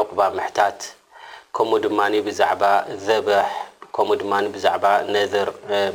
ዕቁባ 0.00 0.20
ምሕታት 0.36 0.78
ከምኡ 1.56 1.78
ድማ 1.84 2.00
ብዛዕባ 2.26 2.62
ዘበሕ 3.06 3.48
ከምኡ 3.96 4.14
ድማ 4.20 4.32
ብዛዕባ 4.54 4.84
ነድር 5.14 5.48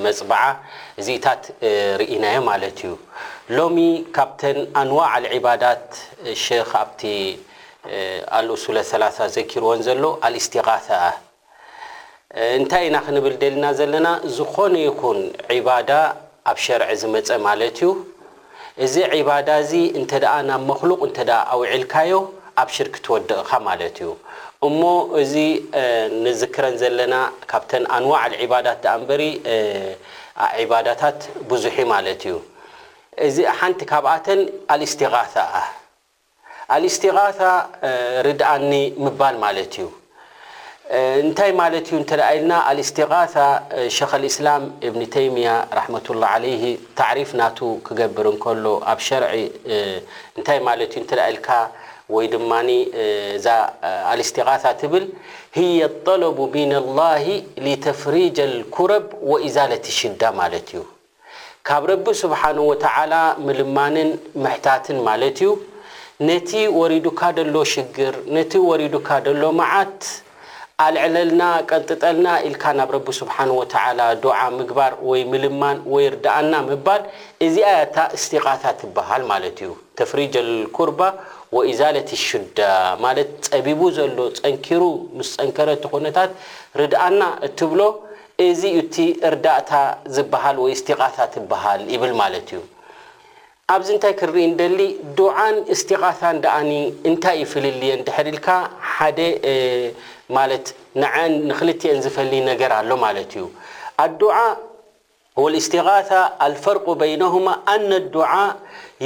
መፅበዓ 0.06 0.42
እዚኢታት 1.02 1.42
ርኢናዮ 2.02 2.36
ማለት 2.50 2.78
እዩ 2.88 2.94
ሎሚ 3.58 3.78
ካብተን 4.16 4.58
ኣንዋዓል 4.82 5.24
ዒባዳት 5.38 5.86
ሽክ 6.44 6.70
ኣብቲ 6.82 7.02
ኣልኡሱለሰላ 8.40 9.04
ዘኪርዎን 9.38 9.82
ዘሎ 9.90 10.04
ኣልእስትቓ 10.30 10.68
እንታይ 12.60 12.84
ኢና 12.92 12.96
ክንብል 13.06 13.36
ደልና 13.42 13.66
ዘለና 13.82 14.08
ዝኾነ 14.38 14.74
ይኩን 14.88 15.20
ዒባዳ 15.58 15.92
ኣብ 16.52 16.58
ሸርዒ 16.66 16.90
ዝመፀ 17.02 17.30
ማለት 17.50 17.78
እዩ 17.84 17.88
እዚ 18.86 18.96
ዒባዳ 19.20 19.50
እዚ 19.66 19.74
እንተ 20.00 20.12
ኣ 20.38 20.38
ናብ 20.50 20.62
መክሉቕ 20.72 21.00
እንተ 21.10 21.18
ኣውዒልካዮ 21.54 22.12
ኣብ 22.62 22.68
ሽርክ 22.76 22.96
ትወደቕካ 23.06 23.52
ማለት 23.70 23.96
እዩ 24.04 24.10
እሞ 24.68 24.82
እዚ 25.22 25.34
ንዝክረን 26.26 26.76
ዘለና 26.82 27.16
ካብተን 27.52 27.84
ኣንዋዕ 27.98 28.24
ዒባዳት 28.44 28.82
እንበሪ 28.96 29.24
ዒባዳታት 30.64 31.20
ብዙሒ 31.52 31.78
ማለት 31.94 32.22
እዩ 32.28 32.36
እዚ 33.28 33.38
ሓንቲ 33.60 33.80
ካብኣተን 33.94 34.42
ኣልእስትغ 34.74 35.14
ኣልእስት 36.76 37.04
ርድኣኒ 38.26 38.72
ምባል 39.04 39.36
ማለት 39.46 39.74
እዩ 39.80 39.88
እንታይ 41.22 41.52
ማለት 41.62 41.86
እዩ 41.94 41.98
ተኢልና 42.10 42.54
ኣልእስት 42.70 42.98
ሸክ 43.96 44.12
ልእስላም 44.24 44.64
እብኒ 44.88 45.04
ተይምያ 45.16 45.50
ራሕመት 45.78 46.06
ላه 46.22 46.30
عለይ 46.36 46.56
ተዕሪፍ 47.00 47.30
ናቱ 47.40 47.60
ክገብር 47.88 48.26
እንከሎ 48.34 48.66
ኣብ 48.92 49.00
ሸርዒ 49.08 49.34
እንታይ 50.38 50.60
ማለት 50.68 50.92
እዩ 51.00 51.04
ተኢልካ 51.12 51.48
ይ 52.16 52.26
ድማ 52.34 52.52
ዛ 53.46 53.50
ስቃ 54.28 54.48
ትብል 54.82 55.06
የ 55.60 55.86
لطለب 55.86 56.40
ن 56.70 56.72
الላه 56.84 57.26
لተፍሪጅ 57.66 58.38
الኩረብ 58.52 59.06
واዛለة 59.32 59.86
ሽዳ 60.00 60.22
ማለት 60.42 60.68
እዩ 60.74 60.82
ካብ 61.68 61.84
ረቢ 61.92 62.06
ስብሓه 62.24 62.58
وተ 62.70 62.86
ምልማንን 63.48 64.10
ምሕታትን 64.44 64.98
ማለት 65.10 65.38
እዩ 65.44 65.50
ነቲ 66.30 66.50
ወሪዱካ 66.80 67.22
ደሎ 67.38 67.56
ሽግር 67.74 68.14
ነቲ 68.36 68.52
ወሪዱካ 68.70 69.10
ሎ 69.42 69.44
መዓት 69.60 70.00
ኣልዕለልና 70.86 71.42
ቀንጥጠልና 71.70 72.28
ኢልካ 72.48 72.64
ናብ 72.80 72.90
ረ 72.96 72.98
ስብሓه 73.22 73.50
و 73.60 73.62
ዱዓ 74.24 74.38
ምግባር 74.60 74.92
ወይ 75.10 75.22
ምልማን 75.32 75.78
ወይ 75.94 76.06
ርዳእና 76.16 76.54
ምባል 76.70 77.02
እዚ 77.46 77.56
ኣያታ 77.72 77.96
እስትغ 78.18 78.46
ትበሃል 78.80 79.22
ማለት 79.32 79.58
እዩ 79.66 79.72
ተፍሪ 80.00 80.20
ኩር 80.78 80.90
እዛለት 81.72 82.10
ሽዳ 82.28 82.60
ማለት 83.04 83.30
ፀቢቡ 83.52 83.82
ዘሎ 83.98 84.18
ፀንኪሩ 84.42 84.82
ምስ 85.18 85.30
ፀንከረቲ 85.40 85.84
ኩነታት 85.94 86.32
ርድእና 86.82 87.22
እትብሎ 87.48 87.82
እዚ 88.48 88.62
እቲ 88.80 88.96
እርዳእታ 89.30 89.72
ዝበሃል 90.16 90.58
ወእስትቓታ 90.64 91.18
ትበሃል 91.34 91.82
ይብል 91.94 92.14
ማለት 92.22 92.48
እዩ 92.54 92.62
ኣብዚ 93.74 93.88
እንታይ 93.96 94.14
ክርኢ 94.20 94.36
ንደሊ 94.52 94.80
ዱዓን 95.20 95.56
እስትቓን 95.74 96.38
ደኣኒ 96.44 96.72
እንታይ 97.10 97.38
ይፍልልየ 97.44 97.92
ድሕሪልካ 98.08 98.48
ሓደ 98.94 99.20
ማት 100.36 100.66
ን 101.02 101.04
ንኽልትአን 101.50 101.98
ዝፈል 102.06 102.32
ነገር 102.52 102.72
ኣሎ 102.80 102.90
ማለት 103.06 103.32
እዩ 103.38 103.46
ኣድዓ 104.06 104.34
ወእስት 105.44 105.74
ኣልፈርق 106.46 106.86
በይነሁማ 107.00 107.48
ኣና 107.74 107.92
ድዓ 108.16 108.32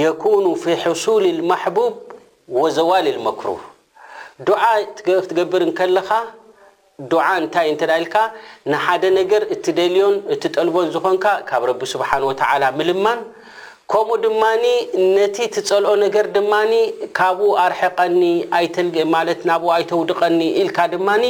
የኩኑ 0.03 0.45
ፊ 0.61 0.75
ሕሱል 0.83 1.25
ማሕቡብ 1.51 1.93
ወዘዋልልመክሩህ 2.57 3.61
ዱዓ 4.47 4.63
ክትገብር 5.07 5.61
ንከለኻ 5.69 6.09
ዱዓ 7.11 7.25
እንታይ 7.41 7.67
እንተዳልካ 7.73 8.15
ንሓደ 8.71 9.03
ነገር 9.19 9.41
እት 9.53 9.65
ደልዮን 9.79 10.15
እቲ 10.33 10.43
ጠልቦን 10.55 10.87
ዝኾንካ 10.95 11.25
ካብ 11.49 11.63
ረቢ 11.69 11.81
ስብሓን 11.93 12.23
ወተላ 12.29 12.63
ምልማን 12.79 13.21
ከምኡ 13.91 14.15
ድማኒ 14.25 14.63
ነቲ 15.15 15.37
ትፀልኦ 15.55 15.93
ነገር 16.05 16.25
ድማ 16.35 16.53
ካብኡ 17.17 17.49
ኣርሐቐኒ 17.65 18.21
ናብኡ 19.49 19.65
ኣይተውድቐኒ 19.77 20.39
ኢልካ 20.61 20.77
ድማኒ 20.95 21.23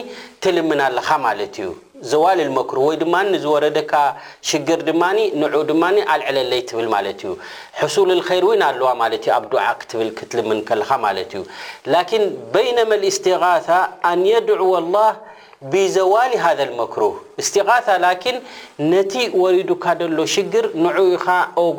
ትልምና 0.46 0.82
ኣለኻ 0.90 1.08
ማለት 1.28 1.56
እዩ 1.62 1.70
ዘዋል 2.10 2.40
المክر 2.48 2.78
ወይ 2.86 2.96
ድማ 3.02 3.16
ዝወረደካ 3.44 3.94
ሽግር 4.50 4.80
ድማ 4.88 5.02
نዑ 5.42 5.54
ድማ 5.72 5.84
ኣልዕለለይ 6.14 6.62
ትብል 6.70 6.88
ማለት 6.96 7.20
እዩ 7.26 7.32
حሱل 7.80 8.10
الخر 8.18 8.44
ኣለዋ 8.70 8.90
ዩ 9.22 9.26
ኣብ 9.38 9.44
دع 9.52 9.66
ክትብል 9.82 10.10
ክትልምن 10.18 10.60
ከለኻ 10.68 10.90
ለት 11.18 11.32
እዩ 11.38 11.42
لكن 11.94 12.22
بينما 12.56 12.94
الاስتغاثة 13.00 13.80
ኣن 14.10 14.20
يድعو 14.34 14.70
الله 14.82 15.10
ብዘዋሊ 15.74 16.34
ሃذ 16.44 16.60
መክሩ 16.78 17.02
እስትغ 17.42 17.70
ላን 18.04 18.38
ነቲ 18.94 19.14
ወሪዱካ 19.42 19.84
ደሎ 20.00 20.18
ሽግር 20.36 20.66
ን 20.84 20.86
ኢኻ 21.16 21.28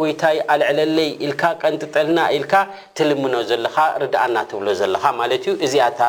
ጎይታይ 0.01 0.37
ኣልዕለለይ 0.55 1.11
ኢልካ 1.27 1.43
ቀንጥጠልና 1.63 2.19
ኢልካ 2.37 2.53
ትልምኖ 2.99 3.35
ዘለካ 3.51 3.77
ርዳእ 4.03 4.29
ና 4.35 4.45
ትብሎ 4.51 4.69
ዘለካ 4.81 5.05
ማለት 5.21 5.43
ዩ 5.51 5.55
እዚኣታ 5.69 6.01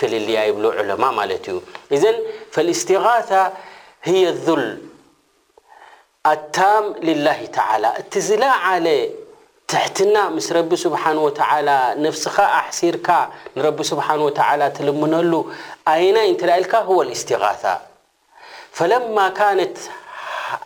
ፍልልያ 0.00 0.40
ይብሎ 0.48 0.64
ዑለማ 0.80 1.04
ማለት 1.20 1.46
እዩ 1.52 1.56
እዘ 1.98 2.04
እስትغ 2.76 3.06
የ 4.24 4.26
ظል 4.46 4.64
ኣታም 6.32 6.84
ላه 7.24 7.40
ተላ 7.56 7.84
እቲ 8.00 8.12
ዝለዓለ 8.28 8.86
تحትና 9.70 10.16
مس 10.34 10.50
ب 10.70 10.74
سبنه 10.82 11.22
و 11.22 11.28
نفس 12.04 12.24
ኣحسርካ 12.60 13.08
رب 13.66 13.82
سبه 13.82 14.14
و 14.24 14.28
تلمنሉ 14.76 15.32
ين 16.04 16.16
هو 16.74 17.02
الاستغاثة 17.02 17.78
فلما 18.72 19.28
كانت 19.28 19.76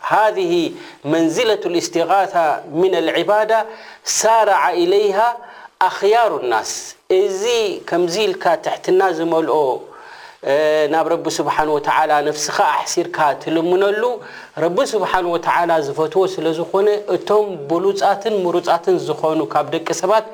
هذه 0.09 0.73
منزلة 1.05 1.61
الاستغاثة 1.71 2.63
من 2.73 2.95
العبادة 2.95 3.67
سارع 4.05 4.63
إليها 4.71 5.37
اخيار 5.83 6.37
الناس 6.41 6.73
እዚ 7.21 7.43
كم 7.89 8.07
تحትና 8.67 9.13
زل 9.17 9.35
ናብ 10.95 11.07
ረ 11.13 11.15
ስሓ 11.37 11.49
ፍስካ 12.39 12.59
ኣሲርካ 12.83 13.17
ትልምነሉ 13.45 14.03
ረ 14.65 14.67
ስብሓ 14.93 15.13
ዝፈትዎ 15.87 16.23
ስለ 16.35 16.47
ዝኾነ 16.59 16.89
እቶም 17.15 17.47
ብሉፃትን 17.71 18.37
ሩፃትን 18.57 18.97
ዝኾኑ 19.07 19.39
ካብ 19.55 19.67
ደቂ 19.75 19.89
ሰባት 20.03 20.27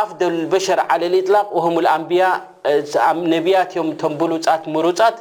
ኣፍደ 0.00 0.20
በሸር 0.52 0.80
ለ 1.12 1.12
ጥላቅ 1.26 1.48
ነያ 3.30 3.60
ዮም 3.78 3.88
እ 3.94 4.10
ብሉፃት 4.24 4.64
ምሩፃት 4.74 5.16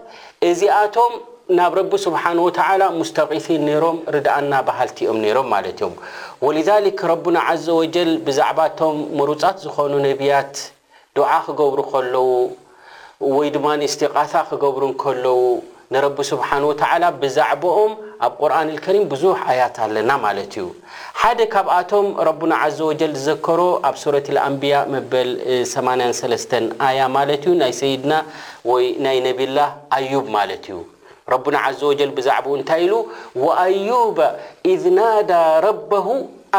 እዚኣቶም 0.50 1.14
ናብ 1.62 1.72
ረ 1.82 1.86
ስሓ 2.08 2.24
ሙስተቂፊን 3.00 3.68
ሮም 3.86 3.98
ዳእና 4.28 4.54
ባህልቲኦም 4.70 5.20
ሮም 5.40 5.50
ማ 5.56 5.60
እዮም 5.74 5.94
ረና 6.56 7.48
ዘ 7.68 7.80
ጀል 7.98 8.12
ብዛዕባ 8.30 8.60
ቶም 8.82 8.98
ምሩፃት 9.22 9.58
ዝኾኑ 9.68 9.94
ነቢያት 10.10 10.54
ድዓ 11.18 11.32
ክገብሩ 11.48 11.80
ከለው 11.94 12.26
ወይ 13.34 13.48
ድማ 13.56 13.68
ንእስቲቃث 13.80 14.32
ክገብሩ 14.52 14.84
ከለዉ 15.02 15.40
ንረቢ 15.96 16.18
ስብሓه 16.32 16.62
و 16.70 16.72
ብዛዕኦም 17.22 17.92
ኣብ 18.28 18.34
قርን 18.40 18.68
لከሪም 18.76 19.04
ብዙሕ 19.12 19.38
ኣያት 19.52 19.76
ኣለና 19.88 20.10
ማለት 20.26 20.52
እዩ 20.60 20.66
ሓደ 21.20 21.40
ካብኣቶም 21.54 22.08
ረና 22.28 22.52
عዘ 22.64 22.78
وጀል 22.90 23.14
ዘከሮ 23.28 23.62
ኣብ 23.88 23.96
ሱረة 24.04 24.28
ኣንብያء 24.48 24.84
መበል 24.96 25.30
8 25.76 26.84
ኣያ 26.88 27.00
ማለት 27.18 27.42
እዩ 27.48 27.54
ናይ 27.62 27.74
ሰይድና 27.82 28.14
ይ 28.84 28.86
ናይ 29.06 29.18
ነብላ 29.28 29.58
ኣዩብ 29.98 30.26
ማለት 30.38 30.64
እዩ 30.72 30.78
ረና 31.34 31.56
ዘ 31.80 31.82
وጀል 31.92 32.12
ብዛዕ 32.20 32.44
እንታይ 32.58 32.82
ኢሉ 32.88 32.94
وኣዩب 33.44 34.18
ኢذ 34.74 34.84
ናዳ 34.98 35.32
ረبሁ 35.68 36.06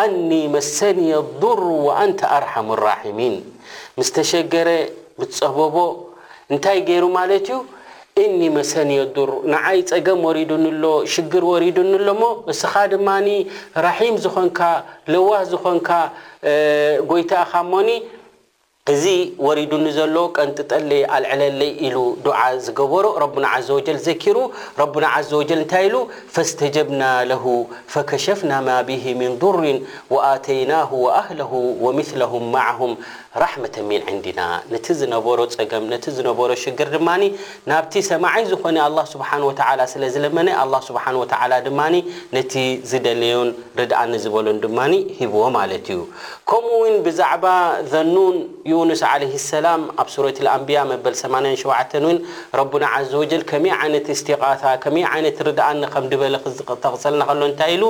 ኣن 0.02 0.30
መሰን 0.56 0.98
ضር 1.42 1.60
وአንተ 1.86 2.20
ኣርحሙ 2.38 2.66
الራحሚን 2.78 3.34
ስ 4.06 4.10
ሸገረ 4.30 4.68
ፀበቦ 5.38 5.74
እንታይ 6.54 6.78
ገይሩ 6.88 7.04
ማለት 7.18 7.46
እዩ 7.52 7.58
እኒ 8.24 8.38
መሰኒየ 8.56 9.00
ኣዱር 9.06 9.30
ንዓይ 9.52 9.78
ፀገም 9.90 10.20
ወሪዱኒ 10.26 10.64
ሎ 10.82 10.92
ሽግር 11.14 11.44
ወሪዱኒ 11.52 11.90
ኣሎ 12.00 12.08
ሞ 12.20 12.24
እስኻ 12.52 12.72
ድማ 12.92 13.08
ራሒም 13.86 14.16
ዝኾንካ 14.24 14.60
ልዋህ 15.14 15.42
ዝኾንካ 15.52 15.88
ጐይታእኻ 17.10 17.50
እሞኒ 17.66 17.88
እዚ 18.92 19.04
ወሪዱኒ 19.44 19.84
ዘሎ 19.98 20.16
ቀንጥጠለይ 20.38 21.00
ኣልዕለለይ 21.14 21.70
ኢሉ 21.86 21.96
ዱዓ 22.26 22.38
ዝገበሮ 22.64 23.04
ረቡና 23.22 23.46
ዘ 23.66 23.68
ወጀል 23.78 23.98
ዘኪሩ 24.06 24.36
ረና 24.80 25.04
ዘ 25.28 25.32
ወጀል 25.40 25.58
እንታይ 25.62 25.84
ኢሉ 25.88 25.96
ፈስተጀብና 26.34 27.02
ለሁ 27.30 27.44
ፈከሸፍና 27.92 28.52
ማ 28.66 28.76
ብሂ 28.90 29.02
ምን 29.22 29.32
ضሪ 29.44 29.58
وኣተይናه 30.14 30.88
وኣህለሁ 31.04 31.52
ወምثለه 31.86 32.32
ማዕهም 32.54 32.92
ራመተ 33.42 33.74
ን 33.88 33.90
ንዲና 34.16 34.40
ነቲ 34.72 34.86
ዝነበሮ 35.00 35.40
ፀገም 35.56 35.84
ነቲ 35.92 36.04
ዝነሮ 36.16 36.36
ሽግር 36.62 36.88
ድማ 36.94 37.08
ናብቲ 37.70 37.92
ሰማይ 38.10 38.42
ዝኾነ 38.50 38.78
ስሓ 39.12 39.30
ስለ 39.92 40.02
ዝለመ 40.14 40.36
ስብሓ 40.88 41.04
ድማ 41.66 41.80
ነቲ 42.36 42.54
ዝደለዮን 42.90 43.48
ርድእኒ 43.80 44.12
ዝበሎን 44.24 44.58
ድማ 44.64 44.78
ሂብዎ 45.20 45.42
ማለት 45.58 45.86
እዩ 45.94 46.00
ከምኡው 46.50 46.84
ብዛዕባ 47.08 47.44
ዘኑን 47.92 48.36
ዩንስ 48.72 49.02
ለ 49.22 49.32
ሰላም 49.52 49.82
ኣብ 50.02 50.08
ሱረት 50.14 50.38
ኣንያ 50.56 50.78
መበል87 50.92 51.92
ረና 52.58 52.84
ዘ 53.10 53.14
ወ 53.22 53.26
ከመ 53.50 53.64
ነ 53.94 54.04
ስቃ 54.20 54.64
ከ 54.84 54.94
ነ 54.94 55.28
ርድኣ 55.48 55.68
ከዲበለ 55.96 56.34
ተፀልናከሎ 56.84 57.40
ንታይ 57.52 57.72
ኢሉ 57.76 57.84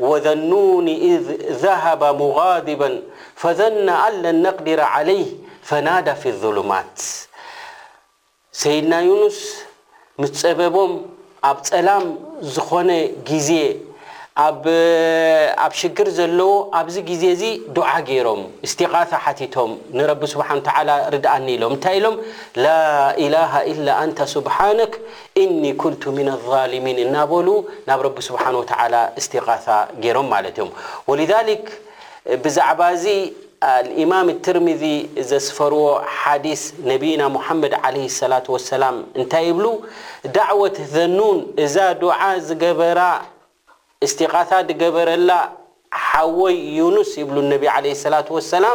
وذنون 0.00 0.88
إذ 0.88 1.22
ذهب 1.64 2.02
مغاذبا 2.04 2.90
فذن 3.36 3.88
عن 3.88 4.14
ل 4.22 4.42
نقدر 4.42 4.80
عليه 4.80 5.26
فناد 5.62 6.14
في 6.14 6.28
الظلمات 6.28 7.00
سيدنا 8.52 9.00
يونس 9.00 9.38
مس 10.18 10.46
ببم 10.58 10.92
ب 11.44 11.74
لام 11.86 12.04
زن 12.40 13.10
ز 13.46 13.48
ኣብ 14.48 14.64
ሽግር 15.80 16.08
ዘለዎ 16.18 16.52
ኣብዚ 16.78 16.96
ግዜ 17.08 17.24
ዚ 17.40 17.44
ዱዓ 17.76 17.90
ገይሮም 18.08 18.40
ስغ 18.72 18.94
ቲቶም 19.38 19.70
ን 19.96 20.06
ርድአኒ 21.14 21.46
ኢሎም 21.56 21.72
ንታይ 21.78 21.94
ኢሎም 21.98 22.16
ላ 22.64 22.66
له 23.32 23.94
ንተ 24.08 24.18
ስبነ 24.34 24.80
እኒ 25.42 25.62
ኩንቱ 25.82 26.02
ن 26.16 26.18
لظلሚን 26.28 26.98
እናበሉ 27.04 27.48
ናብ 27.88 28.00
ስሓه 28.28 28.48
و 28.60 28.62
ስغث 29.26 29.66
ገይሮም 30.02 30.26
ማለ 30.34 30.46
እ 30.62 31.16
لذ 31.20 31.32
ብዛዕባ 32.44 32.80
ዚ 33.02 33.06
اማም 34.02 34.28
ትርሚذ 34.46 34.82
ዘስፈርዎ 35.30 35.84
ሓዲث 36.20 36.62
ነና 36.90 37.22
محመድ 37.36 37.72
ع 37.82 37.84
صة 38.20 38.46
وسላ 38.54 38.82
እንታይ 39.18 39.44
ይብሉ 39.50 39.66
ዳዕወة 40.36 40.76
ዘኑን 40.94 41.38
እዛ 41.64 41.74
ድዓ 42.02 42.18
ዝገበራ 42.46 42.98
اስትقث 44.06 44.50
ድገበረላ 44.68 45.30
ሓወይ 46.08 46.54
ዩኑስ 46.78 47.10
ይብሉ 47.20 47.36
ነቢ 47.52 47.62
عليه 47.74 47.92
لصلة 47.98 48.26
وسላ 48.36 48.66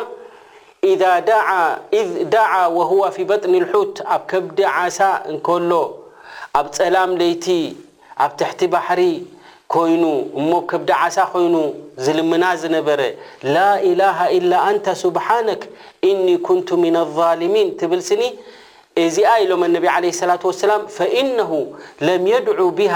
إذ 0.92 1.02
ዳع 2.36 2.50
وهو 2.78 3.02
في 3.16 3.22
بطن 3.32 3.52
الحት 3.62 3.96
ኣብ 4.16 4.22
ከبዲ 4.32 4.60
ዓሳ 4.78 5.00
እንከሎ 5.32 5.72
ኣብ 6.60 6.66
ጸላም 6.78 7.10
ለይቲ 7.22 7.46
ኣብ 8.24 8.32
ትሕቲ 8.40 8.62
ባሕሪ 8.74 9.02
ኮይኑ 9.74 10.04
እሞ 10.40 10.50
ከبዲ 10.70 10.90
ዓሳ 11.04 11.18
ኮይኑ 11.34 11.56
ዝልምና 12.06 12.44
ዝነበረ 12.62 13.02
ላ 13.56 13.60
اله 13.90 14.18
إل 14.38 14.50
ኣንተ 14.70 14.86
ስብሓነك 15.04 15.62
እن 16.10 16.18
ኩንቱ 16.48 16.68
ምن 16.84 16.96
لظالمን 17.06 17.68
ትብል 17.80 18.02
ስኒ 18.10 18.22
እዚኣ 19.04 19.30
ኢሎም 19.44 19.64
ነ 19.74 19.76
عه 19.94 20.00
لة 20.30 20.42
وسላም 20.50 20.82
فإنه 20.98 21.52
ለم 22.08 22.24
يድع 22.34 22.60
به 22.80 22.96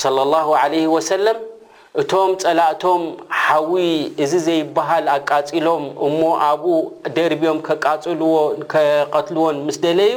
ስለ 0.00 0.16
ላሁ 0.32 0.46
ለህ 0.74 0.84
ወሰለም 0.94 1.36
እቶም 2.00 2.30
ጸላእቶም 2.42 3.02
ሓዊ 3.40 3.74
እዚ 4.24 4.32
ዘይበሃል 4.46 5.06
ኣቃፂሎም 5.16 5.84
እሞ 6.06 6.20
ኣብኡ 6.48 6.66
ደርብዮም 7.16 7.58
ከቐትልዎን 7.66 9.56
ምስ 9.66 9.76
ደለዩ 9.84 10.12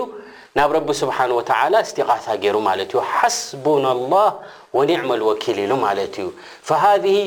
نب 0.57 0.71
رب 0.75 0.92
سبحانه 0.94 1.33
وتعالى 1.36 1.80
استقاثة 1.81 2.33
ير 2.45 2.57
ملت 2.57 2.94
حسبنا 2.98 3.92
الله 3.98 4.27
ونعمة 4.74 5.13
الوكيل 5.15 5.57
ل 5.69 5.74
ملت 5.86 6.15
فهذه 6.69 7.18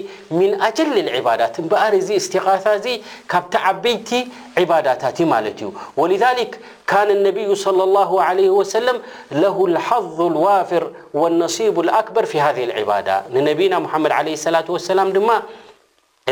من 0.40 0.50
أجل 0.68 0.92
العبادات 1.04 1.54
نبقر 1.60 1.92
زي 2.06 2.16
استقاثة 2.22 2.72
زي 2.84 2.94
كبت 3.30 3.54
عبيت 3.66 4.10
عبادتتي 4.58 5.24
ملت 5.34 5.58
ي 5.62 5.66
ولذلك 6.00 6.50
كان 6.90 7.08
النبي 7.16 7.50
صلى 7.64 7.82
الله 7.88 8.10
عليه 8.28 8.50
وسلم 8.58 8.96
له 9.42 9.56
الحظ 9.70 10.16
الوافر 10.30 10.84
والنصيب 11.18 11.76
الأكبر 11.84 12.24
في 12.30 12.36
هذه 12.46 12.62
العبادة 12.68 13.16
ننبينا 13.36 13.76
محمد 13.84 14.10
عليه 14.18 14.32
الصلاة 14.38 14.68
والسلام 14.74 15.08
م 15.22 15.30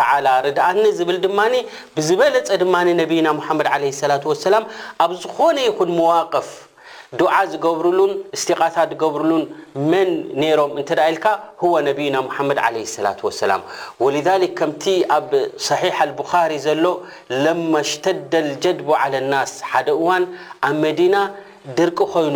ዝለ 1.00 1.25
ና 3.27 3.30
ድ 3.59 3.62
ع 3.74 3.75
ة 4.19 4.21
وسላ 4.31 4.56
ኣብ 5.04 5.12
ዝኾነ 5.24 5.57
ይን 5.68 5.89
مقፍ 6.00 6.50
ع 7.36 7.38
ዝገرሉ 7.51 8.00
سق 8.44 8.62
ን 9.30 9.31
ሮም 10.59 10.74
ል 10.75 11.24
هو 11.63 11.71
ና 12.15 12.18
محድ 12.27 12.57
عه 12.65 12.69
للة 12.77 13.19
وس 13.27 13.42
ولذك 14.04 14.59
ኣብ 15.15 15.30
صح 15.68 15.81
لبሪ 16.09 16.54
ሎ 16.83 16.86
شተደ 17.92 18.33
ጀድب 18.64 18.87
عل 19.02 19.14
ال 19.23 19.33
ደ 19.87 19.90
ኣብ 20.16 20.26
መዲና 20.85 21.16
ድርቂ 21.78 21.97
ኮይኑ 22.16 22.35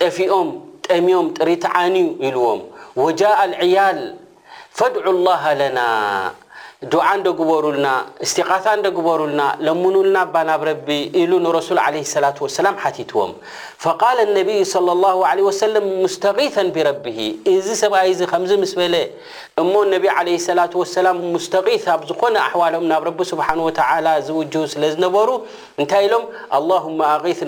ጠفኦم 0.00 0.48
ጠمم 0.86 1.26
ጥرة 1.36 1.64
عن 1.74 1.96
لዎم 2.24 2.60
وجاء 3.02 3.38
العيال 3.44 3.98
فادعو 4.78 5.10
الله 5.16 5.42
لن 5.60 5.78
እ 6.84 6.88
ጉበሩልና 7.36 7.88
ስق 8.30 8.50
በሩና 9.04 9.40
ለኑና 9.66 10.16
ናብ 10.48 10.62
ረ 10.68 10.72
ሉ 11.30 11.52
رس 11.56 11.68
ة 11.84 12.36
وسላ 12.44 12.66
ትዎም 13.10 13.30
فق 13.84 14.02
صى 14.72 15.46
ስتغث 16.14 16.56
بረب 16.74 17.06
እዚ 17.54 17.66
ሰብ 17.82 17.94
በለ 18.80 18.94
እሞ 19.62 19.72
ة 20.18 20.36
ስغ 20.46 21.68
ኣብ 21.94 22.00
ዝኮነ 22.10 22.36
ኣحዋሎም 22.48 22.84
ናብ 22.92 23.04
ه 23.20 24.16
ዝውج 24.26 24.54
ስለዝነበሩ 24.74 25.28
እንታይ 25.80 26.06
ሎ 26.12 26.22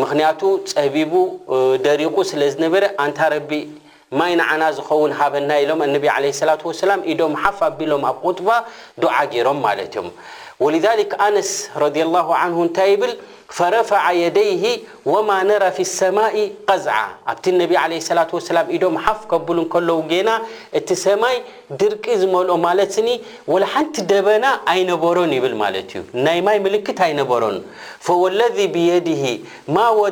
ምክንያቱ 0.00 0.40
ፀቢቡ 0.72 1.12
ደሪቑ 1.86 2.16
ስለ 2.30 2.42
ዝነበረ 2.54 2.84
ኣንታረቢ 3.04 3.50
ማይ 4.18 4.32
ንዓና 4.40 4.62
ዝኸውን 4.76 5.12
ሃበና 5.18 5.50
ኢሎም 5.64 5.80
ኣነቢ 5.86 6.04
ዓለ 6.16 6.24
ስላት 6.40 6.62
ሰላም 6.84 7.00
ኢዶም 7.12 7.34
ሓፍ 7.42 7.58
ኣቢሎም 7.68 8.04
ኣብ 8.10 8.16
ቁጡባ 8.26 8.48
ዱዓ 9.02 9.14
ገይሮም 9.34 9.58
ማለት 9.66 9.92
እዮም 9.96 10.08
ولذلك 10.64 11.10
نس 11.36 11.50
رضي 11.84 12.02
الله 12.06 12.26
عنه 12.42 12.58
ታ 12.78 12.80
ብ 13.00 13.02
فرفع 13.58 14.04
يديه 14.24 14.64
وم 15.12 15.28
نر 15.50 15.62
في 15.76 15.82
السماء 15.88 16.36
قዝع 16.70 16.96
ኣቲ 17.32 17.44
ن 17.60 17.62
عليه 17.82 17.98
لة 18.18 18.30
وسل 18.36 18.56
ኢዶ 18.76 18.84
حፍ 19.04 19.20
ከብ 19.30 19.46
ل 19.56 19.60
ና 20.28 20.30
እቲ 20.78 20.88
ሰማይ 21.06 21.36
ድርቂ 21.80 22.04
ዝመልኦ 22.20 22.54
ማለ 22.66 22.78
ኒ 23.06 23.08
و 23.52 23.54
ሓንቲ 23.72 23.94
ደበና 24.10 24.44
ኣይنበሮን 24.70 25.30
ዩ 25.38 25.40
ናይ 26.26 26.38
ማይ 26.46 26.56
لት 26.74 27.00
ይنሮ 27.10 27.30
فولذ 28.06 28.56
بيድه 28.74 29.24
وع 29.76 30.08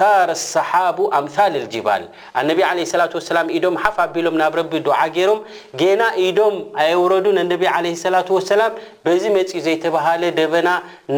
ثار 0.00 0.28
الصحاب 0.40 0.98
امثال 1.20 1.52
الجبال 1.62 2.02
النبي 2.40 2.62
عليه 2.70 2.82
الصلاة 2.88 3.10
والسلام 3.14 3.46
ادم 3.50 3.74
حف 3.82 3.96
ابلم 4.00 4.36
نب 4.42 4.54
ربي 4.58 4.78
دعة 4.86 5.08
جيرم 5.16 5.38
جينا 5.80 6.04
ادم 6.24 6.54
ايوردو 6.82 7.30
نالنبي 7.36 7.66
عليه 7.76 7.92
الصلاة 7.98 8.24
والسلام 8.36 8.72
በዚ 9.06 9.24
መጺ 9.34 9.50
ዘይተባሃለ 9.64 10.22
ደበና 10.38 10.68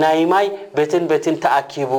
ናይ 0.00 0.18
ማይ 0.30 0.46
በትን 0.76 1.04
በትን 1.10 1.36
ተኣኪቡ 1.44 1.92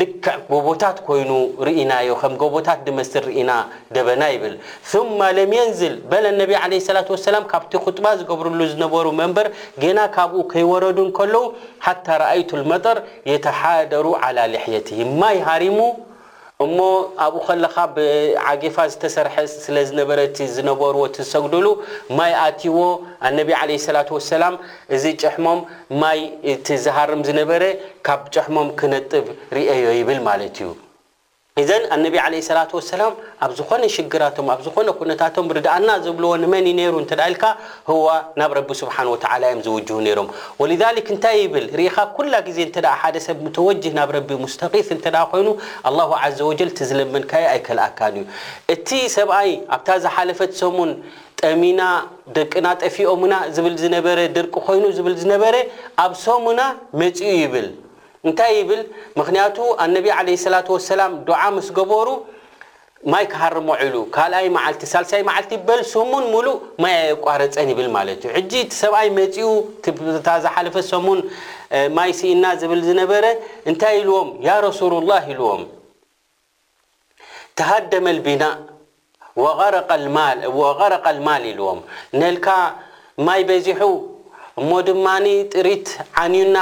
ልክዕ 0.00 0.34
ጎቦታት 0.52 0.98
ኮይኑ 1.06 1.30
ርኢናዮ 1.66 2.10
ከም 2.20 2.34
ጎቦታት 2.42 2.80
ድመስል 2.88 3.24
ርኢና 3.28 3.50
ደበና 3.96 4.22
ይብል 4.34 4.54
ስማ 4.90 5.18
ለምየንዝል 5.38 5.96
በለ 6.12 6.24
ነቢ 6.40 6.52
ዓለ 6.62 6.72
ስላት 6.86 7.10
ወሰላም 7.14 7.48
ካብቲ 7.54 7.72
ክጥባ 7.88 8.06
ዝገብሩሉ 8.20 8.60
ዝነበሩ 8.74 9.06
መንበር 9.22 9.48
ገና 9.86 9.98
ካብኡ 10.18 10.40
ከይወረዱ 10.54 10.98
እንከለዉ 11.08 11.42
ሓታ 11.88 12.06
ረአይቱ 12.24 12.50
ልመጠር 12.62 13.00
የተሓደሩ 13.32 14.06
ዓላ 14.28 14.38
ልሕየትሂም 14.54 15.12
ማይ 15.24 15.38
ሃሪሙ 15.50 15.78
እሞ 16.64 16.78
ኣብኡ 17.24 17.38
ከለካ 17.46 17.76
ብዓጌፋ 17.96 18.76
ዝተሰርሐ 18.92 19.34
ስለዝነበረቲ 19.64 20.36
ዝነበርዎ 20.56 21.02
ሰጉድሉ 21.32 21.66
ማይ 22.18 22.32
ኣትዎ 22.46 22.76
ኣነቢ 23.30 23.48
ዓለ 23.60 23.70
ሰላት 23.86 24.08
ወሰላም 24.18 24.54
እዚ 24.98 25.04
ጨሕሞም 25.22 25.60
ማይ 26.02 26.20
እቲ 26.54 26.66
ዝሃርም 26.86 27.22
ዝነበረ 27.30 27.62
ካብ 28.08 28.22
ጨሕሞም 28.36 28.70
ክነጥብ 28.80 29.24
ርአዮ 29.60 29.84
ይብል 30.00 30.20
ማለት 30.30 30.56
እዩ 30.62 30.68
ዘ 31.68 31.72
ነቢ 32.02 32.14
ላ 32.34 32.60
ሰላም 32.90 33.10
ኣብ 33.44 33.50
ዝኮነ 33.56 33.82
ሽግራቶም 33.94 34.46
ኣዝኮነ 34.52 34.88
ኩነታቶም 34.98 35.46
ርዳኣና 35.56 35.88
ዝብልዎ 36.04 36.30
ንመን 36.42 36.68
ሩ 36.94 37.00
ል 37.20 37.26
ዋ 38.04 38.14
ናብ 38.42 38.52
ረ 38.58 38.60
ስሓ 38.80 38.96
ዝው 39.66 39.76
ሮም 40.18 40.28
ንታይ 41.16 41.36
ይብል 41.42 41.66
ርኢኻ 41.80 41.96
ኩላ 42.16 42.32
ግዜ 42.48 42.58
ሓደሰብ 43.00 43.42
ተወጅ 43.58 43.82
ናብ 43.98 44.12
ስተፍ 44.54 44.74
ይኑ 44.80 45.48
ዘ 46.40 46.40
ዝለመካ 46.90 47.32
ኣይከልኣካ 47.52 48.00
ዩ 48.16 48.24
እቲ 48.76 48.88
ሰብኣይ 49.18 49.52
ኣብታ 49.76 49.88
ዝሓለፈት 50.06 50.52
ሰሙን 50.64 50.90
ጠሚና 51.44 51.80
ደቂና 52.38 52.66
ጠፊኦምና 52.84 53.34
ዝብል 53.58 53.76
ዝነበረ 53.84 54.18
ድርቂ 54.38 54.54
ኮይኑ 54.68 54.84
ዝ 54.98 55.00
ዝነበረ 55.24 55.54
ኣብ 56.06 56.12
ሰሙና 56.26 56.60
መፅኡ 57.00 57.30
ይብል 57.44 57.68
እንታይ 58.28 58.52
ይብል 58.58 58.82
ምክንያቱ 59.18 59.56
ኣነቢ 59.84 60.06
ዓለ 60.18 60.28
ስላት 60.44 60.66
ወሰላም 60.74 61.12
ዱዓ 61.28 61.40
ምስ 61.54 61.68
ገበሩ 61.78 62.08
ማይ 63.12 63.24
ክሃርሞዑሉ 63.32 63.94
ካልኣይ 64.14 64.46
መዓልቲ 64.56 64.82
ሳልሳይ 64.92 65.22
መዓልቲ 65.28 65.52
በልስሙን 65.68 66.24
ሙሉእ 66.34 66.56
ማይ 66.82 66.92
ኣየቋረፀን 67.04 67.68
ይብል 67.72 67.88
ማለት 67.96 68.20
እዩ 68.26 68.30
ዕጂ 68.40 68.52
ሰብኣይ 68.80 69.08
መፂኡ 69.16 69.48
ዝሓለፈ 70.44 70.76
ሰሙን 70.90 71.20
ማይ 71.96 72.10
ስኢና 72.18 72.44
ዝብል 72.60 72.80
ዝነበረ 72.88 73.24
እንታይ 73.72 73.96
ኢልዎም 74.02 74.28
ያ 74.46 74.50
ረሱሉ 74.66 74.92
ላህ 75.10 75.24
ኢልዎም 75.34 75.62
ተሃደመልቢና 77.60 78.44
ወቀረቀ 79.42 81.06
ልማል 81.16 81.44
ኢልዎም 81.52 81.80
ነልካ 82.22 82.46
ማይ 83.26 83.42
በዚሑ 83.50 83.80
እሞ 84.60 84.70
ድማኒ 84.88 85.26
ጥሪት 85.54 85.88
ዓንዩና 86.22 86.56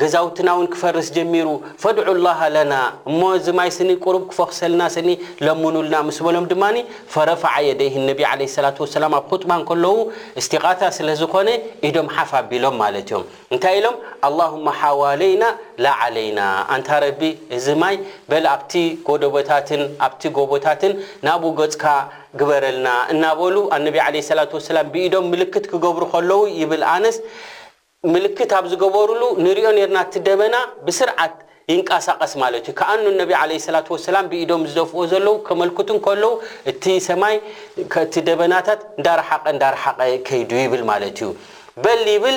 ገዛውትና 0.00 0.48
ውን 0.56 0.66
ክፈርስ 0.72 1.06
ጀሚሩ 1.16 1.46
ፈድዑላሃ 1.82 2.40
ለና 2.54 2.74
እሞ 3.10 3.20
እዚ 3.36 3.46
ማይ 3.58 3.68
ስኒ 3.76 3.90
ቁሩብ 4.04 4.24
ክፈኽሰልና 4.30 4.82
ስኒ 4.96 5.08
ለምኑልና 5.46 5.96
ምስ 6.08 6.18
በሎም 6.26 6.46
ድማኒ 6.50 6.76
ፈረፋዓ 7.12 7.54
የደይህ 7.68 7.96
ነቢ 8.08 8.20
ለ 8.40 8.48
ስላት 8.56 8.76
ወሰላም 8.84 9.14
ኣብ 9.18 9.24
ኩጥባን 9.30 9.62
ከለዉ 9.70 9.94
እስቲቓታ 10.42 10.80
ስለ 10.96 11.08
ዝኾነ 11.20 11.48
ኢዶም 11.90 12.10
ሓፍ 12.16 12.32
ኣቢሎም 12.40 12.76
ማለት 12.82 13.06
እዮም 13.14 13.24
እንታይ 13.54 13.76
ኢሎም 13.80 13.96
ኣላሁማ 14.30 14.68
ሓዋለይና 14.82 15.44
ላዓለይና 15.86 16.40
ኣንታ 16.76 16.90
ረቢ 17.06 17.22
እዚ 17.58 17.66
ማይ 17.84 17.96
በል 18.32 18.46
ኣብቲ 18.54 18.72
ጎደቦታትን 19.08 19.84
ኣብቲ 20.08 20.22
ጎቦታትን 20.40 20.94
ናብኡ 21.28 21.52
ገፅካ 21.62 21.84
ግበረልና 22.40 22.88
እናበሉ 23.14 23.56
ኣነቢ 23.78 23.96
ዓለ 24.06 24.14
ስላት 24.30 24.50
ወሰላም 24.60 24.86
ብኢዶም 24.94 25.26
ምልክት 25.32 25.64
ክገብሩ 25.72 26.02
ከለዉ 26.14 26.42
ይብል 26.62 26.84
ኣነስ 26.94 27.18
ምልክት 28.14 28.50
ኣብ 28.58 28.64
ዝገበሩሉ 28.72 29.22
ንሪኦ 29.44 29.68
ነርና 29.76 29.98
እቲ 30.06 30.14
ደበና 30.26 30.54
ብስርዓት 30.86 31.34
ይንቀሳቀስ 31.70 32.32
ማለት 32.42 32.64
እዩ 32.68 32.72
ከኣኑ 32.80 33.04
ነቢ 33.20 33.30
ዓለ 33.40 33.50
ስላት 33.66 33.86
ወሰላም 33.94 34.26
ብኢዶም 34.32 34.62
ዝደፍዎ 34.70 35.02
ዘለዉ 35.12 35.34
ከመልክቱ 35.46 35.88
ከለዉ 36.06 36.32
እቲ 36.72 36.84
ሰማይ 37.08 37.36
ቲ 38.12 38.22
ደበናታት 38.28 38.82
እንዳረሓቐ 39.00 39.46
እዳረሓቀ 39.56 39.98
ከይዱ 40.28 40.50
ይብል 40.64 40.84
ማለት 40.92 41.16
እዩ 41.22 41.30
በል 41.84 42.04
ይብል 42.14 42.36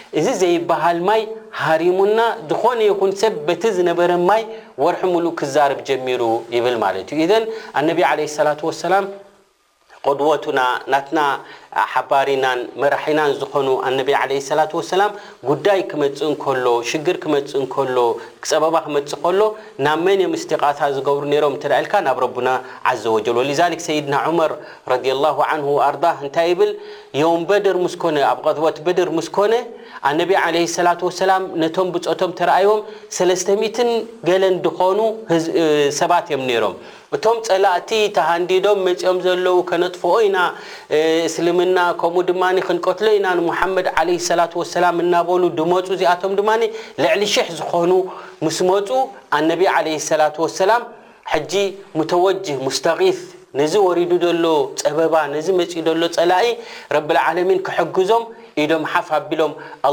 እዚ 0.19 0.27
ዘይበሃል 0.41 0.97
ማይ 1.07 1.21
ሃሪሙና 1.63 2.19
ዝኾነ 2.49 2.79
ይኹን 2.89 3.11
ሰብ 3.21 3.33
በቲ 3.47 3.61
ዝነበረ 3.77 4.11
ማይ 4.29 4.41
ወርሒ 4.83 5.01
ሙሉእ 5.13 5.33
ክዛርብ 5.39 5.79
ጀሚሩ 5.87 6.21
ይብል 6.55 6.75
ማለት 6.83 7.07
እዩ 7.15 7.19
ኢዘን 7.25 7.43
ኣነቢ 7.81 7.99
ዓለ 8.09 8.19
ሰላት 8.37 8.61
ሰላም 8.85 9.05
ቆድወቱና 10.05 10.59
ናትና 10.91 11.19
ሓባሪና 11.91 12.45
መራሒናን 12.81 13.31
ዝኾኑ 13.41 13.67
ኣነ 13.87 13.99
ላ 14.59 14.65
ሰላም 14.91 15.11
ጉዳይ 15.49 15.79
ክመፅ 15.91 16.19
ከሎ 16.43 16.67
ሽግር 16.89 17.17
ክመፅ 17.23 17.51
እከሎ 17.65 17.97
ፀበማ 18.49 18.75
ክመፅእ 18.85 19.19
ከሎ 19.23 19.39
ናብ 19.87 19.99
መን 20.05 20.21
ስቲቓታ 20.43 20.79
ዝገብሩ 20.95 21.25
ሮም 21.43 21.55
ተልካ 21.63 21.93
ናብ 22.07 22.17
ረና 22.23 22.49
ዘ 23.03 23.13
ወጀል 23.15 23.37
ወዛክ 23.41 23.81
ሰይድና 23.87 24.15
ዑመር 24.27 24.53
ረ 24.93 24.99
ኣር 25.87 25.97
እንታይ 26.27 26.49
ይብል 26.53 26.71
ዮም 27.23 27.43
በድር 27.51 27.77
ስኮ 27.95 28.03
ኣብ 28.31 28.39
ቀቦት 28.47 28.77
በድር 28.87 29.11
ምስኮነ 29.19 29.53
ነ 30.19 30.21
ላም 31.29 31.43
ነቶም 31.63 31.87
ብፀቶም 31.95 32.31
ተረኣቦም 32.41 32.79
0 33.65 33.91
ገለ 34.29 34.43
ድኮኑ 34.67 34.99
ሰባት 36.01 36.27
እዮም 36.31 36.43
ሮም 36.63 36.75
እቶም 37.15 37.37
ጸላእቲ 37.45 37.89
ተሃንዲዶም 38.17 38.77
መፂኦም 38.87 39.17
ዘለዉ 39.23 39.55
ከነጥፎኦ 39.69 40.13
ኢና 40.25 40.37
እስልምና 41.27 41.77
ከምኡ 42.01 42.21
ድማ 42.29 42.41
ክንቀትሎ 42.67 43.07
ኢና 43.17 43.27
ንሙሓመድ 43.39 43.87
ዓለ 44.01 44.09
ሰላት 44.29 44.53
ወሰላም 44.61 44.95
እናበሉ 45.03 45.41
ድመፁ 45.57 45.87
እዚኣቶም 45.97 46.35
ድማ 46.39 46.49
ልዕሊ 47.03 47.23
ሽሕ 47.33 47.47
ዝኾኑ 47.57 47.91
ምስ 48.45 48.59
መፁ 48.69 48.87
ኣነቢ 49.39 49.61
ዓለ 49.75 49.87
ሰላት 50.09 50.37
ወሰላም 50.43 50.83
ሕጂ 51.33 51.53
ሙተወጅህ 51.97 52.57
ሙስተቒፍ 52.67 53.19
ነዚ 53.59 53.73
ወሪዱ 53.87 54.11
ዘሎ 54.23 54.45
ፀበባ 54.83 55.13
ነዚ 55.35 55.47
መጺኡ 55.59 55.83
ዘሎ 55.89 56.03
ጸላኢ 56.17 56.45
ረብልዓለሚን 56.97 57.59
ክሕግዞም 57.67 58.23
ኢዶም 58.63 58.83
ሓፍ 58.91 59.09
ኣቢሎም 59.17 59.51
ኣ 59.89 59.91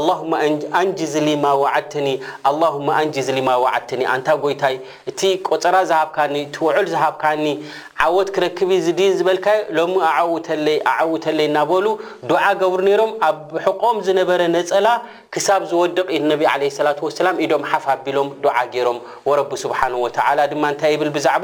ኣንጅዝሊ 0.79 1.27
ማ 1.43 1.47
ዓድተኒ 1.73 2.07
ه 2.47 2.89
ኣንጅዝሊ 3.01 3.37
ማ 3.47 3.51
ዓድተኒ 3.75 4.01
ኣንታ 4.13 4.27
ጎይታይ 4.43 4.75
እቲ 5.11 5.19
ቆፀራ 5.49 5.75
ዝሃብካኒ 5.91 6.33
እቲ 6.47 6.55
ውዕል 6.67 6.85
ዝሃብካኒ 6.93 7.43
ዓወት 8.05 8.27
ክረክብ 8.37 8.69
ዝድን 8.85 9.11
ዝበልካ 9.19 9.47
ሎ 9.77 9.85
ኣ 10.09 10.97
ውተይ 11.13 11.39
እናበሉ 11.47 11.85
ዱዓ 12.31 12.43
ገብሩ 12.63 12.87
ሮም 13.01 13.11
ኣብ 13.29 13.37
ሕቆም 13.65 13.97
ዝነበረ 14.07 14.39
ነፀላ 14.55 14.87
ክሳብ 15.35 15.61
ዝወድቕ 15.73 16.07
ነቢ 16.31 16.43
ላ 16.85 17.35
ኢዶም 17.45 17.63
ሓፍ 17.71 17.85
ኣቢሎም 17.95 18.29
ዱዓ 18.45 18.55
ገይሮም 18.75 18.99
ረቢ 19.41 19.51
ስብሓه 19.63 19.91
ድማ 20.51 20.63
ንታይ 20.73 20.93
ብል 21.01 21.11
ብዛዕ 21.17 21.43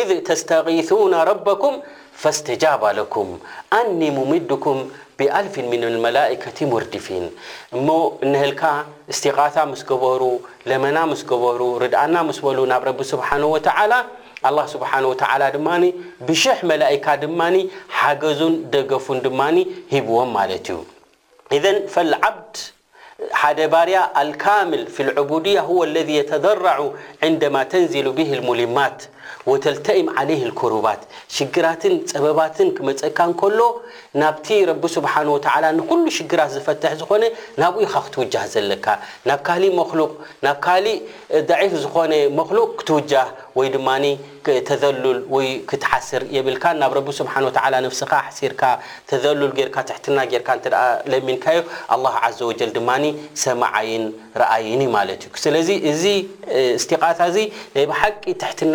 ኢذ 0.00 0.10
ተስተቂثና 0.28 1.12
ረበኩም 1.28 1.74
فاستجاب 2.16 2.84
لكم 2.84 3.38
ني 3.98 4.10
ممدكم 4.10 4.90
بألف 5.18 5.58
من 5.58 5.84
الملائكة 5.84 6.66
مردفين 6.66 7.30
نهل 8.22 8.56
استقاثة 9.10 9.64
مس 9.64 9.82
بر 9.82 10.38
لمنا 10.66 11.04
مس 11.04 11.24
رأنا 11.32 12.22
مسل 12.22 12.58
رب 12.88 13.02
سبحانه 13.02 13.46
وتعلى 13.46 14.04
الله 14.46 14.66
سبحانه 14.66 15.06
وتعل 15.08 15.42
بشح 16.26 16.64
ملائك 16.64 17.08
من 17.40 17.54
حز 17.98 18.40
دف 18.72 19.06
ن 19.10 19.66
هبوم 19.92 20.36
لت 20.50 20.68
اذ 21.56 21.64
فالعبد 21.92 22.56
بر 23.74 23.90
الكامل 24.22 24.86
في 24.86 25.00
العبودية 25.06 25.60
هو 25.60 25.84
الذي 25.84 26.14
يتضرع 26.22 26.90
عندما 27.22 27.62
تنزل 27.64 28.06
به 28.12 28.30
الملمات 28.38 29.00
ተተም 29.64 30.08
ባት 30.86 31.02
ሽግራትን 31.36 31.94
ፀበባት 32.10 32.56
ክመፀካ 32.76 33.18
ሎ 33.58 33.60
ናብ 34.22 34.36
ስ 34.94 34.98
ንሉ 35.76 36.04
ሽራት 36.18 36.50
ዝፈ 36.54 36.66
ዝኮነ 37.00 37.24
ናብ 37.62 37.74
ኢካ 37.84 37.94
ክትው 38.06 38.22
ዘለካ 38.54 38.86
ብ 39.26 39.34
ካ 39.46 40.54
ካእ 40.66 40.86
ፍ 41.70 41.72
ዝነ 41.82 42.42
ክትው 42.78 42.98
ተል 44.68 45.04
ክትሓስር 45.70 46.22
ብ 46.46 46.48
ናብ 46.82 46.92
ካ 48.54 48.64
ርካ 49.72 49.82
ተ 50.04 50.06
ና 50.16 50.78
ለሚዩ 51.12 52.52
ሰማይ 53.44 53.90
ኣይኒ 54.56 54.82
እዩ 55.90 56.04
ትና 58.58 58.74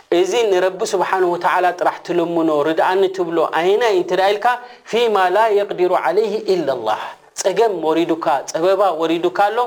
እዚ 0.19 0.31
ንረቢ 0.51 0.79
ስብሓን 0.91 1.25
ወተላ 1.33 1.65
ጥራሕ 1.79 1.97
ትልምኖ 2.07 2.49
ርድኣኒትብሎ 2.67 3.37
ዓይናይ 3.59 3.93
እንትደ 3.99 4.19
ኢልካ 4.31 4.47
ፊማ 4.91 5.15
ላ 5.35 5.45
የቕዲሩ 5.57 5.91
ዓለይህ 6.05 6.33
ኢላ 6.53 6.67
ላህ 6.87 7.03
ፀገም 7.41 7.73
ወሪዱካ 7.87 8.25
ፀበባ 8.49 8.81
ወሪዱካ 9.01 9.37
ኣሎ 9.51 9.57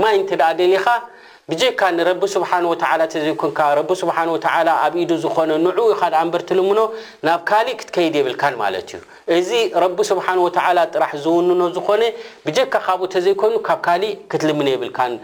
ማይ 0.00 0.14
እንትደ 0.20 0.42
ደሊኻ 0.58 0.84
ብጀካ 1.52 1.80
ንረቢ 1.96 2.22
ስብሓ 2.34 2.50
እተዘይኮንካ 3.06 3.60
ረ 3.78 3.82
ስብሓ 4.02 4.16
ወ 4.32 4.36
ኣብኢዱ 4.84 5.10
ዝኾነ 5.24 5.50
ንዕው 5.64 5.86
ኢካ 5.94 6.02
ኣ 6.18 6.20
እንበር 6.26 6.42
ትልምኖ 6.50 6.78
ናብ 7.28 7.40
ካሊእ 7.52 7.78
ክትከይድ 7.80 8.14
የብልካን 8.20 8.54
ማለት 8.64 8.90
እዩ 8.98 9.02
እዚ 9.38 9.50
ረቢስብሓን 9.84 10.42
ጥራሕ 10.94 11.12
ዝውንኖ 11.24 11.62
ዝኾነ 11.78 12.02
ብጀካ 12.46 12.74
ካብኡ 12.88 13.06
ተዘይኮይኑ 13.16 13.56
ካብ 13.70 13.80
ካእ 13.88 14.04
ክትልም 14.32 14.60
የብልካን 14.74 15.14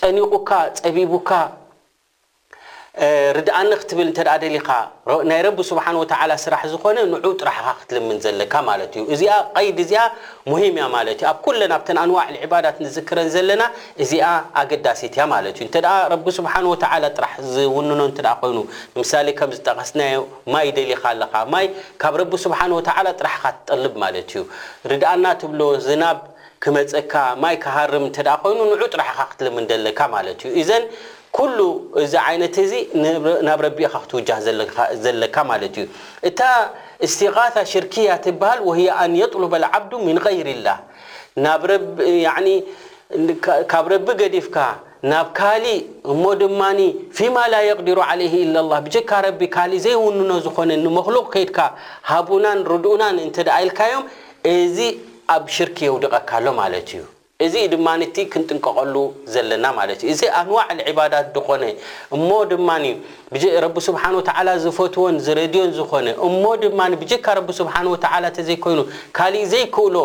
ጨኒቑካ 0.00 0.50
ፀቢቡካ 0.82 1.30
ርድኣኒ 3.36 3.70
ክትብል 3.80 4.08
ደሊኻ 4.44 4.68
ናይ 5.30 5.40
ረ 5.46 5.48
ስብሓ 5.68 5.84
ስራሕ 6.44 6.62
ዝኮነ 6.72 6.98
ን 7.10 7.30
ጥራሕካ 7.40 7.68
ክትልምን 7.80 8.16
ዘለካ 8.24 8.54
ዩ 9.00 9.02
እዚ 9.14 9.22
ቀይዲ 9.58 9.78
ዚኣ 9.90 10.02
ሙሂም 10.50 10.76
እያ 10.80 10.86
እ 11.12 11.26
ኣብ 11.30 11.44
ለ 11.60 11.68
ኣብ 11.76 11.82
ኣንዋዕ 12.04 12.26
ባዳት 12.52 12.78
ዝክረን 12.96 13.28
ዘለና 13.34 13.62
እዚኣ 14.04 14.28
ኣገዳሲት 14.62 15.14
ያ 15.20 15.26
ማ 15.32 15.36
ስሓ 16.38 16.54
ዝውንኖ 17.54 18.00
ይኑ 18.08 18.58
ንሳ 18.98 19.12
ከዝጠቀስ 19.40 19.92
ማይ 20.54 20.68
ደሊካ 20.78 21.04
ካ 22.02 22.10
ረ 22.22 22.24
ስሓ 22.46 22.60
ጥራሕካ 23.20 23.44
ትጠልብ 23.58 23.94
ማለ 24.04 24.16
ዩ 24.32 24.42
ርድኣና 24.92 25.24
ብሎ 25.52 25.62
ዝናብ 25.86 26.18
ክመፀካ 26.64 27.12
ማይ 27.42 27.54
ክሃርም 27.66 28.06
ይኑ 28.50 28.58
ንዑ 28.72 28.82
ጥራሕካ 28.94 29.20
ክትልም 29.32 29.56
ዘካ 29.86 30.00
ኩሉ 31.36 31.58
እዚ 32.02 32.12
ዓይነት 32.28 32.56
እዚ 32.64 32.72
ናብ 33.46 33.60
ረቢኻ 33.66 33.92
ክትውጃህ 34.02 34.38
ዘለካ 35.04 35.36
ማለት 35.50 35.74
እዩ 35.82 35.86
እታ 36.28 36.40
እስትغ 37.06 37.36
ሽርክያ 37.72 38.08
ትብሃል 38.24 38.58
ወه 38.68 38.78
ኣን 39.00 39.12
የطሉበ 39.22 39.52
لዓብዱ 39.64 39.92
ምን 40.08 40.18
غይር 40.26 40.48
ላه 40.66 40.78
ካብ 43.72 43.84
ረቢ 43.92 44.06
ገዲፍካ 44.20 44.56
ናብ 45.10 45.26
ካሊእ 45.38 45.80
እሞ 46.12 46.22
ድማ 46.40 46.62
ፊማ 47.18 47.36
ላ 47.52 47.56
يقዲሩ 47.70 47.98
عለይ 48.08 48.28
ኢ 48.38 48.42
ላه 48.54 48.78
ብጀካ 48.86 49.10
ረቢ 49.26 49.40
ካሊእ 49.56 49.82
ዘይውንኖ 49.84 50.30
ዝኾነ 50.46 50.70
ንመክሉق 50.84 51.26
ከድካ 51.34 51.58
ሃቡና 52.12 52.46
ርድኡና 52.72 53.02
እንተደ 53.26 53.48
ኢልካዮም 53.60 54.04
እዚ 54.56 54.78
ኣብ 55.34 55.44
ሽርክ 55.56 55.76
የውዲቐካሎ 55.86 56.44
ማለት 56.62 56.88
እዩ 56.96 57.04
እዚ 57.46 57.56
ድማእቲ 57.72 58.14
ክንጥንቀቐሉ 58.30 58.94
ዘለና 59.32 59.66
ማለት 59.76 59.98
እዩ 60.04 60.08
እዚ 60.14 60.22
ኣንዋዕ 60.38 60.62
ዕባዳት 60.90 61.26
ድኾነ 61.34 61.64
እሞ 62.16 62.28
ድማ 62.52 62.68
ረ 63.64 63.66
ስብሓ 63.88 64.02
ወተ 64.16 64.30
ዝፈትዎን 64.64 65.16
ዝረድዮን 65.26 65.70
ዝኾነ 65.76 66.06
እሞ 66.28 66.42
ድማ 66.62 66.80
ብካ 67.02 67.26
ረ 67.38 67.42
ስብሓ 67.60 67.74
ወ 67.92 67.98
ተዘይኮይኑ 68.38 68.80
ካሊእ 69.18 69.46
ዘይክእሎ 69.52 69.96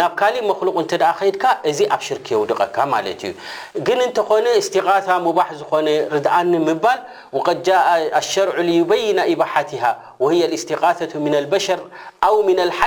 ናብ 0.00 0.12
ካሊእ 0.22 0.44
መክሉቕ 0.50 0.74
እተደኣ 0.84 1.12
ከድካ 1.20 1.44
እዚ 1.72 1.78
ኣብ 1.96 2.02
ሽርክ 2.06 2.26
የውድቐካ 2.34 2.76
ማለት 2.94 3.22
እዩ 3.28 3.32
ግን 3.86 4.00
እንተኾነ 4.08 4.46
እስትቓታ 4.62 5.08
ሙባሕ 5.28 5.48
ዝኾነ 5.60 5.86
ርድኣኒ 6.16 6.52
ምባል 6.68 7.00
ቀጃ 7.46 7.68
ኣሸርዑ 8.22 8.58
ይበይና 8.78 9.20
ኢባሓት 9.34 9.70
ሃ 9.84 9.84
وه 10.24 10.34
ስتقثة 10.62 11.12
ن 11.22 11.34
لبشር 11.44 11.80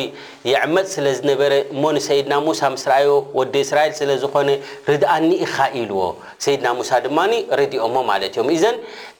የዕመፅ 0.51 0.88
ስለዝነበረ 0.95 1.51
እሞሰይድና 1.75 2.34
ሙሳ 2.47 2.62
ስ 2.84 2.88
ር 2.91 2.93
ወዲ 3.39 3.53
እስራኤል 3.65 3.93
ስለዝኮነ 4.01 4.49
ርድእኒኢኻ 4.91 5.56
ኢልዎ 5.82 6.01
ሰይድና 6.45 6.67
ሙሳ 6.79 6.91
ድማ 7.06 7.19
ረድኦሞ 7.62 7.95
ማለ 8.12 8.21
እዮም 8.32 8.49
ዘ 8.63 8.65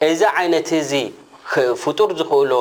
እዚ 0.09 0.21
ይነት 0.45 0.69
ፍጡር 1.84 2.10
ዝኽእሎ 2.19 2.53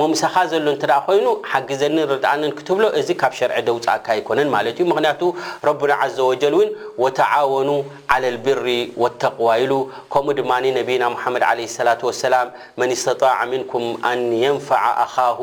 መምሰኻ 0.00 0.34
ዘሎ 0.50 0.64
ንተ 0.74 0.84
ኮይኑ 1.06 1.26
ሓግዘኒ 1.50 1.96
ርዳኣንን 2.12 2.52
ክትብሎ 2.58 2.84
እዚ 3.00 3.08
ካብ 3.20 3.32
ሸርዒ 3.38 3.58
ደውፅእካ 3.66 4.06
ኣይኮነን 4.14 4.48
ማለት 4.54 4.74
እዩ 4.78 4.84
ምክንያቱ 4.92 5.22
ረቡና 5.68 5.92
ዘ 6.16 6.18
ወጀል 6.30 6.54
እውን 6.58 6.68
ወተዓወኑ 7.04 7.70
ዓላ 8.14 8.22
ልብሪ 8.34 8.68
ወተقዋ 9.02 9.48
ኢሉ 9.62 9.72
ከምኡ 10.14 10.34
ድማ 10.40 10.52
ነቢና 10.78 11.02
ሙሓመድ 11.14 11.44
ለ 11.60 11.66
ሰላ 11.78 11.88
ወሰላም 12.08 12.48
መን 12.82 12.92
ስተጣዕ 13.02 13.38
ምንኩም 13.52 13.86
ኣን 14.10 14.20
የንፋዓ 14.44 14.84
ኣኻሁ 15.04 15.40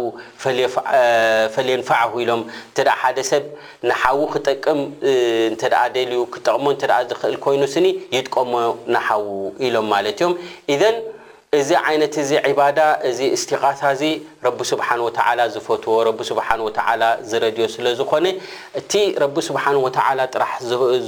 ፈለየንፋዓ 1.55 2.01
ኢሎም 2.25 2.43
እ 2.79 2.86
ሓደ 3.01 3.17
ሰብ 3.31 3.43
ንሓዉ 3.89 4.21
ክጠቅም 4.36 4.79
እን 5.12 5.55
ደልዩ 5.97 6.21
ክጠቕሞ 6.36 6.65
ዝክእል 7.10 7.36
ኮይኑ 7.45 7.62
ስኒ 7.75 7.88
ይጥቀሞ 8.17 8.53
ናሓዉ 8.95 9.27
ኢሎምማለ 9.67 10.05
እ 10.75 10.77
እዚ 11.62 11.72
ዓይነት 11.88 12.15
ዚ 12.30 12.39
ዕባዳ 12.50 12.80
እዚ 13.10 13.20
እስትቃ 13.36 13.63
እዚ 13.96 14.04
ረቢ 14.46 14.60
ስብሓን 14.72 15.00
ወ 15.06 15.10
ዝፈትዎ 15.54 15.96
ረ 16.08 16.12
ስብሓ 16.30 16.48
ተ 16.78 16.80
ዝረድዮ 17.30 17.65
ስለዝኮነ 17.76 18.26
እቲ 18.80 18.94
ረቢ 19.24 19.36
ስብሓን 19.50 19.78
ወ 19.86 19.89
ጥራሕ 20.34 20.52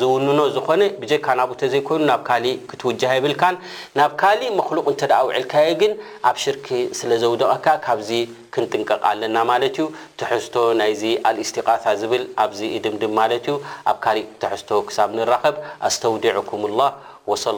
ዝውንኖ 0.01 0.39
ዝኮነ 0.55 0.81
ብጀካ 1.01 1.27
ናብተ 1.39 1.61
ዘይኮይኑ 1.73 2.03
ናብ 2.11 2.21
ካሊእ 2.29 2.55
ክትውጃህ 2.71 3.13
ይብልካን 3.17 3.55
ናብ 3.99 4.11
ካሊእ 4.23 4.51
መክሉቕ 4.59 4.85
እንተ 4.93 5.03
ውዕልካየ 5.29 5.69
ግን 5.81 5.93
ኣብ 6.29 6.35
ሽርክ 6.43 6.67
ስለ 7.01 7.09
ዘውድቐካ 7.23 7.67
ካብዚ 7.87 8.09
ክንጥንቀቕ 8.55 9.01
ኣለና 9.09 9.37
ማለት 9.51 9.75
ዩ 9.81 9.85
ተሕዝቶ 10.19 10.55
ናይዚ 10.79 11.03
ኣልእስትቃ 11.29 11.67
ዝብል 12.03 12.23
ኣብዚ 12.45 12.59
ድምድም 12.85 13.13
ማለት 13.19 13.45
ዩ 13.51 13.55
ኣብ 13.91 13.97
ካሊእ 14.05 14.27
ተሕዝቶ 14.43 14.69
ክሳብ 14.89 15.09
ንራኸብ 15.19 15.55
ኣስተውዲዕኩም 15.89 16.63
ላ 16.79 16.89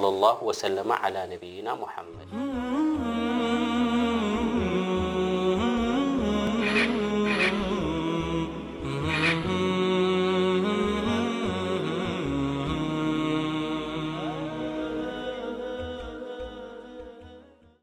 ለ 0.03 0.13
ላ 0.21 0.25
ሰለማ 0.63 0.91
ነብይና 1.31 1.67
ሓመድ 1.93 2.78